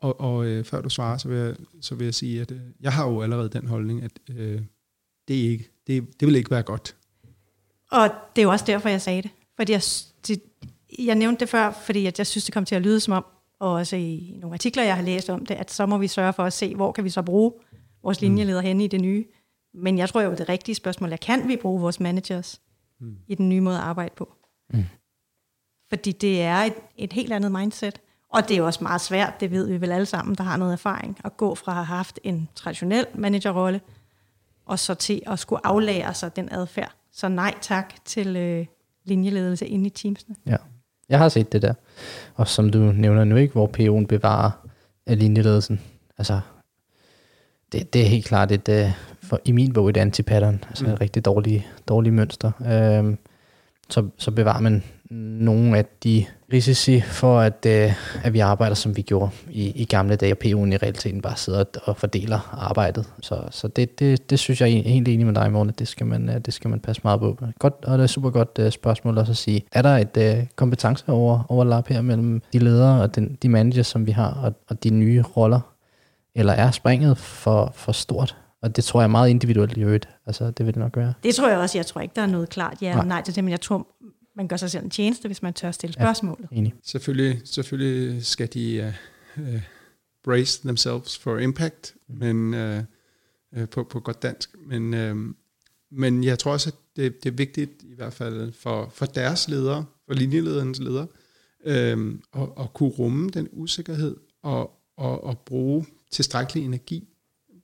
[0.00, 2.60] Og, og øh, før du svarer, så vil, jeg, så vil jeg sige, at øh,
[2.80, 4.60] jeg har jo allerede den holdning, at øh,
[5.28, 6.96] det, ikke, det, det vil ikke være godt.
[7.90, 9.30] Og det er jo også derfor, jeg sagde det.
[9.56, 9.82] Fordi jeg,
[10.98, 13.24] jeg nævnte det før, fordi at jeg synes, det kom til at lyde som om,
[13.60, 16.32] og også i nogle artikler, jeg har læst om det, at så må vi sørge
[16.32, 17.52] for at se, hvor kan vi så bruge
[18.02, 18.24] vores mm.
[18.24, 19.24] linjeleder hen i det nye.
[19.74, 22.60] Men jeg tror jo, det rigtige spørgsmål er, kan vi bruge vores managers
[23.00, 23.16] mm.
[23.28, 24.34] i den nye måde at arbejde på?
[24.72, 24.84] Mm.
[25.88, 28.00] Fordi det er et, et helt andet mindset.
[28.28, 30.56] Og det er jo også meget svært, det ved vi vel alle sammen, der har
[30.56, 33.80] noget erfaring, at gå fra at have haft en traditionel managerrolle,
[34.66, 36.96] og så til at skulle aflære sig den adfærd.
[37.12, 38.66] Så nej tak til øh,
[39.04, 40.36] linjeledelse inde i teamsene.
[40.46, 40.56] Ja,
[41.12, 41.74] jeg har set det der.
[42.34, 44.50] Og som du nævner nu ikke, hvor PO'en bevarer
[45.06, 45.80] af linjeledelsen.
[46.18, 46.40] Altså,
[47.72, 48.90] det, det er helt klart et, uh,
[49.22, 50.92] for, i min bog et antipattern, altså mm.
[50.92, 52.50] et rigtig dårligt dårlig mønster.
[52.60, 53.14] Uh,
[53.88, 57.92] så, så bevarer man nogle af de risici for, at, øh,
[58.24, 61.36] at vi arbejder, som vi gjorde i, i gamle dage, og PU'en i realiteten bare
[61.36, 63.06] sidder og fordeler arbejdet.
[63.22, 65.72] Så, så det, det, det synes jeg er helt enig med dig, Morne.
[65.78, 67.38] Det skal man, øh, det skal man passe meget på.
[67.58, 69.62] Godt, og det er super godt uh, spørgsmål også at sige.
[69.72, 73.86] Er der et uh, kompetence over, overlap her mellem de ledere og den, de managers,
[73.86, 75.60] som vi har, og, og de nye roller?
[76.34, 78.36] Eller er springet for, for stort?
[78.62, 80.08] Og det tror jeg er meget individuelt i øvrigt.
[80.26, 81.12] Altså, det vil det nok være.
[81.22, 81.78] Det tror jeg også.
[81.78, 83.04] Jeg tror ikke, der er noget klart ja nej.
[83.04, 83.86] nej til det, men jeg tror,
[84.34, 86.48] man gør sig selv en tjeneste, hvis man tør stille spørgsmålet.
[86.52, 86.74] Ja, enig.
[86.82, 88.94] Selvfølgelig, selvfølgelig skal de
[89.36, 89.60] uh, uh,
[90.24, 92.18] brace themselves for impact, mm.
[92.18, 92.84] men uh,
[93.60, 94.50] uh, på, på godt dansk.
[94.66, 95.34] Men, uh,
[95.90, 99.48] men jeg tror også, at det, det er vigtigt, i hvert fald for, for deres
[99.48, 101.06] ledere, for linjelederens ledere,
[101.66, 107.08] uh, at, at kunne rumme den usikkerhed og, og, og bruge tilstrækkelig energi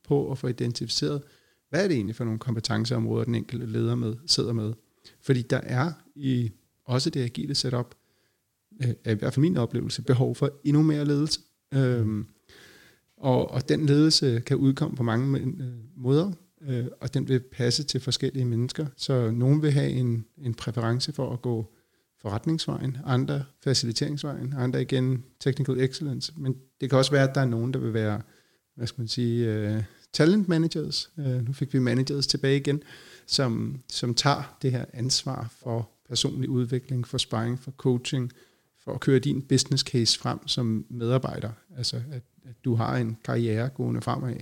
[0.04, 1.22] på at få identificeret,
[1.70, 4.72] hvad er det egentlig for nogle kompetenceområder, den enkelte leder med, sidder med.
[5.22, 6.52] Fordi der er i
[6.88, 7.94] også det agile setup,
[8.82, 11.40] øh, er i hvert fald min oplevelse, behov for endnu mere ledelse.
[11.74, 12.26] Øhm,
[13.16, 15.46] og, og den ledelse kan udkomme på mange øh,
[15.96, 18.86] måder, øh, og den vil passe til forskellige mennesker.
[18.96, 21.74] Så nogen vil have en, en præference for at gå
[22.22, 26.32] forretningsvejen, andre faciliteringsvejen, andre igen technical excellence.
[26.36, 28.22] Men det kan også være, at der er nogen, der vil være,
[28.74, 31.10] hvad skal man sige, uh, talent managers.
[31.16, 32.82] Uh, nu fik vi managers tilbage igen,
[33.26, 38.32] som, som tager det her ansvar for personlig udvikling, for sparring, for coaching,
[38.78, 41.50] for at køre din business case frem som medarbejder.
[41.76, 44.36] Altså, at, at du har en karriere gående fremad,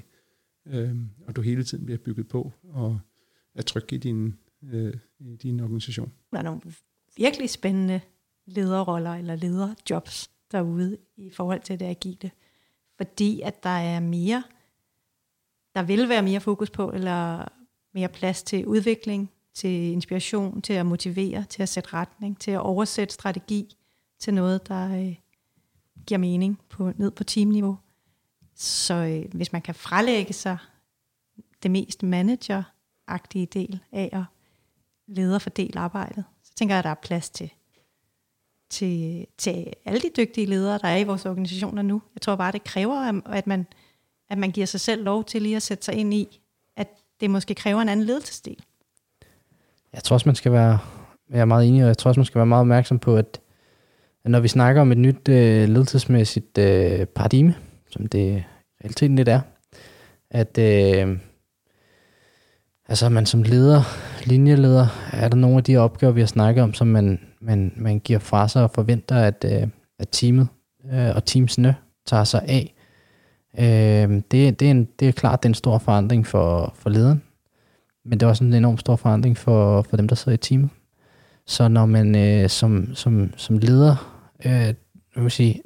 [0.66, 2.98] øh, og du hele tiden bliver bygget på og
[3.54, 6.12] er tryg i din, øh, i din organisation.
[6.32, 6.60] Der er nogle
[7.16, 8.00] virkelig spændende
[8.46, 12.30] lederroller eller lederjobs derude i forhold til det agile.
[12.96, 14.42] Fordi at der er mere,
[15.74, 17.48] der vil være mere fokus på, eller
[17.94, 22.60] mere plads til udvikling, til inspiration, til at motivere, til at sætte retning, til at
[22.60, 23.76] oversætte strategi
[24.18, 25.14] til noget, der øh,
[26.06, 27.78] giver mening på, ned på teamniveau.
[28.54, 30.58] Så øh, hvis man kan frelægge sig
[31.62, 34.22] det mest manageragtige del af at
[35.06, 37.50] lede og fordele arbejdet, så tænker jeg, at der er plads til,
[38.70, 42.02] til, til alle de dygtige ledere, der er i vores organisationer nu.
[42.14, 43.66] Jeg tror bare, det kræver, at man,
[44.28, 46.40] at man giver sig selv lov til lige at sætte sig ind i,
[46.76, 46.88] at
[47.20, 48.64] det måske kræver en anden ledelsesdel.
[49.96, 50.78] Jeg tror også, man skal være,
[51.30, 53.40] jeg er meget enig, og jeg tror også, man skal være meget opmærksom på, at,
[54.24, 57.54] at når vi snakker om et nyt øh, ledelsesmæssigt øh, paradigme,
[57.90, 58.44] som det
[58.84, 59.40] realiteten lidt er,
[60.30, 61.18] at øh,
[62.88, 63.82] altså man som leder,
[64.24, 67.98] linjeleder, er der nogle af de opgaver, vi har snakket om, som man, man, man
[67.98, 70.48] giver fra sig og forventer, at, øh, at teamet
[70.92, 72.74] øh, og teamsene tager sig af.
[73.58, 76.90] Øh, det, det, er en, det er klart, det er en stor forandring for, for
[76.90, 77.22] lederen,
[78.06, 80.70] men det er også en enorm stor forandring for, for dem, der sidder i teamet.
[81.46, 84.74] Så når man øh, som, som, som leder øh,
[85.16, 85.62] vil sige,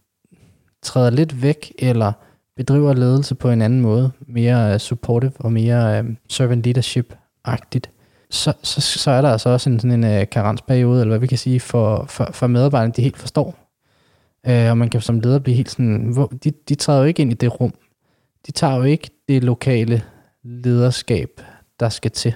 [0.82, 2.12] træder lidt væk, eller
[2.56, 7.90] bedriver ledelse på en anden måde, mere øh, supportive og mere øh, servant leadership-agtigt,
[8.30, 11.26] så, så, så er der altså også en sådan en øh, karensperiode, eller hvad vi
[11.26, 13.58] kan sige, for, for, for medarbejderne, de helt forstår.
[14.46, 17.22] Øh, og man kan som leder blive helt sådan, hvor, de, de træder jo ikke
[17.22, 17.74] ind i det rum.
[18.46, 20.02] De tager jo ikke det lokale
[20.44, 21.40] lederskab,
[21.80, 22.34] der skal til.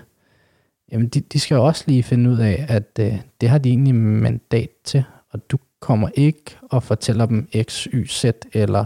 [0.92, 3.68] Jamen, de, de skal jo også lige finde ud af, at øh, det har de
[3.68, 8.84] egentlig mandat til, og du kommer ikke og fortæller dem X, Y, Z, eller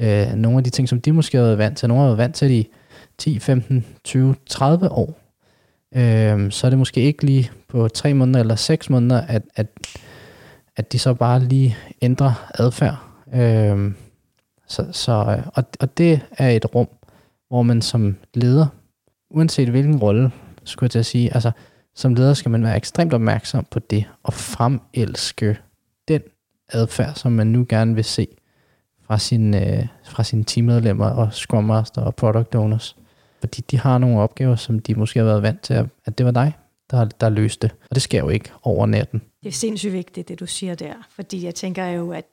[0.00, 1.88] øh, nogle af de ting, som de måske har været vant til.
[1.88, 2.68] Nogle har været vant til i
[3.18, 5.18] 10, 15, 20, 30 år.
[5.96, 9.66] Øh, så er det måske ikke lige på 3 måneder eller 6 måneder, at, at,
[10.76, 12.96] at de så bare lige ændrer adfærd.
[13.34, 13.92] Øh,
[14.66, 16.88] så, så, øh, og, og det er et rum,
[17.48, 18.66] hvor man som leder,
[19.32, 20.30] uanset hvilken rolle,
[20.64, 21.50] skulle jeg til at sige, altså
[21.94, 25.58] som leder skal man være ekstremt opmærksom på det, og fremelske
[26.08, 26.22] den
[26.68, 28.26] adfærd, som man nu gerne vil se
[29.06, 32.96] fra, sin, øh, fra sine teammedlemmer og Scrum Master og Product Owners.
[33.40, 36.26] Fordi de har nogle opgaver, som de måske har været vant til, at, at det
[36.26, 36.52] var dig,
[36.90, 37.76] der, der løste det.
[37.90, 39.22] Og det sker jo ikke over natten.
[39.42, 40.94] Det er sindssygt vigtigt, det du siger der.
[41.10, 42.24] Fordi jeg tænker jo, at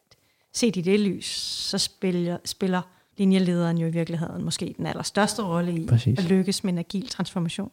[0.53, 1.25] set i det lys,
[1.69, 2.81] så spiller, spiller
[3.19, 6.19] linjelederen jo i virkeligheden måske den allerstørste rolle i Præcis.
[6.19, 7.71] at lykkes med en agil transformation.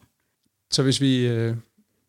[0.71, 1.55] Så hvis vi øh,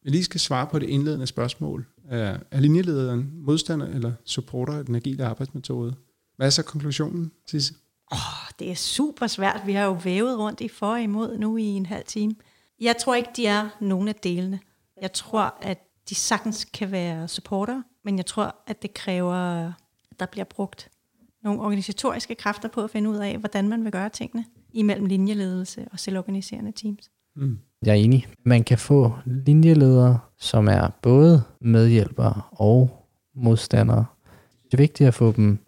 [0.02, 4.94] lige skal svare på det indledende spørgsmål, er, er linjelederen modstander eller supporter af den
[4.94, 5.94] agile arbejdsmetode?
[6.36, 7.74] Hvad er så konklusionen, Sisse?
[8.12, 8.18] Oh,
[8.58, 9.62] det er super svært.
[9.66, 12.34] Vi har jo vævet rundt i for og imod nu i en halv time.
[12.80, 14.60] Jeg tror ikke, de er nogen af delene.
[15.02, 19.72] Jeg tror, at de sagtens kan være supporter, men jeg tror, at det kræver, at
[20.20, 20.90] der bliver brugt
[21.44, 25.86] nogle organisatoriske kræfter på at finde ud af, hvordan man vil gøre tingene imellem linjeledelse
[25.92, 27.10] og selvorganiserende teams.
[27.36, 27.58] Mm.
[27.84, 28.26] Jeg er enig.
[28.44, 34.04] Man kan få linjeledere, som er både medhjælpere og modstandere.
[34.64, 35.58] Det er vigtigt at få dem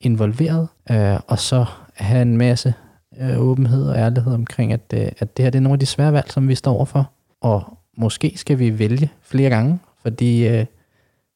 [0.00, 2.74] involveret, øh, og så have en masse
[3.20, 5.86] øh, åbenhed og ærlighed omkring, at, øh, at det her det er nogle af de
[5.86, 7.10] svære valg, som vi står overfor.
[7.40, 10.66] Og måske skal vi vælge flere gange, fordi øh,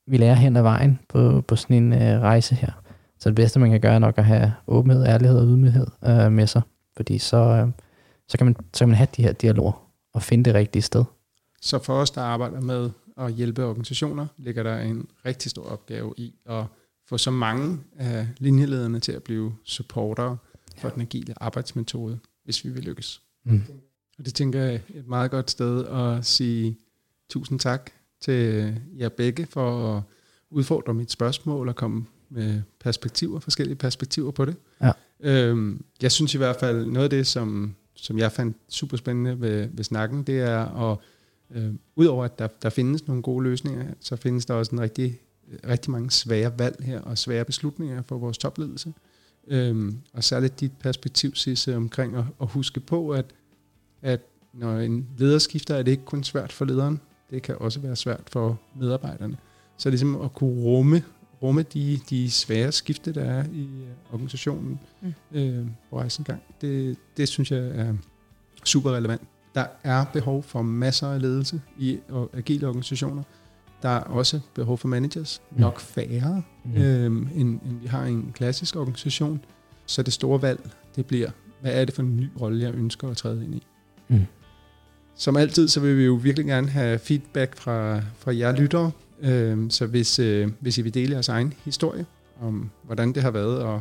[0.07, 2.82] vi lærer hen ad vejen på, på sådan en øh, rejse her.
[3.23, 6.33] Så det bedste, man kan gøre, er nok at have åbenhed, ærlighed og ydmyghed øh,
[6.33, 6.63] med sig.
[6.97, 7.69] Fordi så, øh,
[8.29, 11.05] så, kan man, så kan man have de her dialoger og finde det rigtige sted.
[11.61, 16.15] Så for os, der arbejder med at hjælpe organisationer, ligger der en rigtig stor opgave
[16.17, 16.65] i at
[17.09, 20.37] få så mange af linjelederne til at blive supportere
[20.77, 20.95] for ja.
[20.95, 23.23] den agile arbejdsmetode, hvis vi vil lykkes.
[23.45, 23.63] Mm.
[24.19, 26.79] Og det tænker jeg er et meget godt sted at sige
[27.31, 30.03] tusind tak til jer begge for at
[30.51, 34.57] udfordre mit spørgsmål og komme med perspektiver, forskellige perspektiver på det.
[34.83, 34.92] Ja.
[35.21, 39.40] Øhm, jeg synes i hvert fald, noget af det, som, som jeg fandt super spændende
[39.40, 40.98] ved, ved snakken, det er at,
[41.50, 45.21] øh, udover at der, der findes nogle gode løsninger, så findes der også en rigtig
[45.69, 48.92] rigtig mange svære valg her, og svære beslutninger for vores topledelse.
[49.48, 53.25] Øhm, og særligt dit perspektiv, Sisse, omkring at, at huske på, at,
[54.02, 54.21] at
[54.52, 57.00] når en leder skifter, er det ikke kun svært for lederen,
[57.31, 59.37] det kan også være svært for medarbejderne.
[59.77, 61.02] Så ligesom at kunne rumme,
[61.43, 65.13] rumme de, de svære skifte, der er i uh, organisationen mm.
[65.33, 67.95] øh, på rejsen gang, det, det synes jeg er
[68.65, 69.23] super relevant.
[69.55, 71.99] Der er behov for masser af ledelse i
[72.33, 73.23] agile organisationer,
[73.83, 75.61] Der er også behov for managers, Mm.
[75.61, 76.77] nok færre, Mm.
[76.83, 79.45] øhm, end, end vi har i en klassisk organisation.
[79.87, 81.31] Så det store valg, det bliver,
[81.61, 83.63] hvad er det for en ny rolle, jeg ønsker at træde ind i?
[84.09, 84.21] Mm.
[85.17, 88.90] Som altid, så vil vi jo virkelig gerne have feedback fra, fra jer lyttere.
[89.23, 92.06] Øh, så hvis, øh, hvis I vil dele jeres egen historie
[92.40, 93.81] om, hvordan det har været at,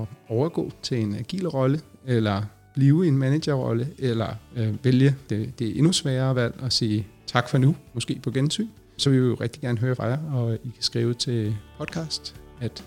[0.00, 2.42] at overgå til en agil rolle, eller
[2.74, 7.48] blive i en managerrolle, eller øh, vælge det, det endnu sværere valg og sige tak
[7.48, 10.54] for nu, måske på gensyn, så vil vi jo rigtig gerne høre fra jer, og
[10.54, 12.84] I kan skrive til podcast at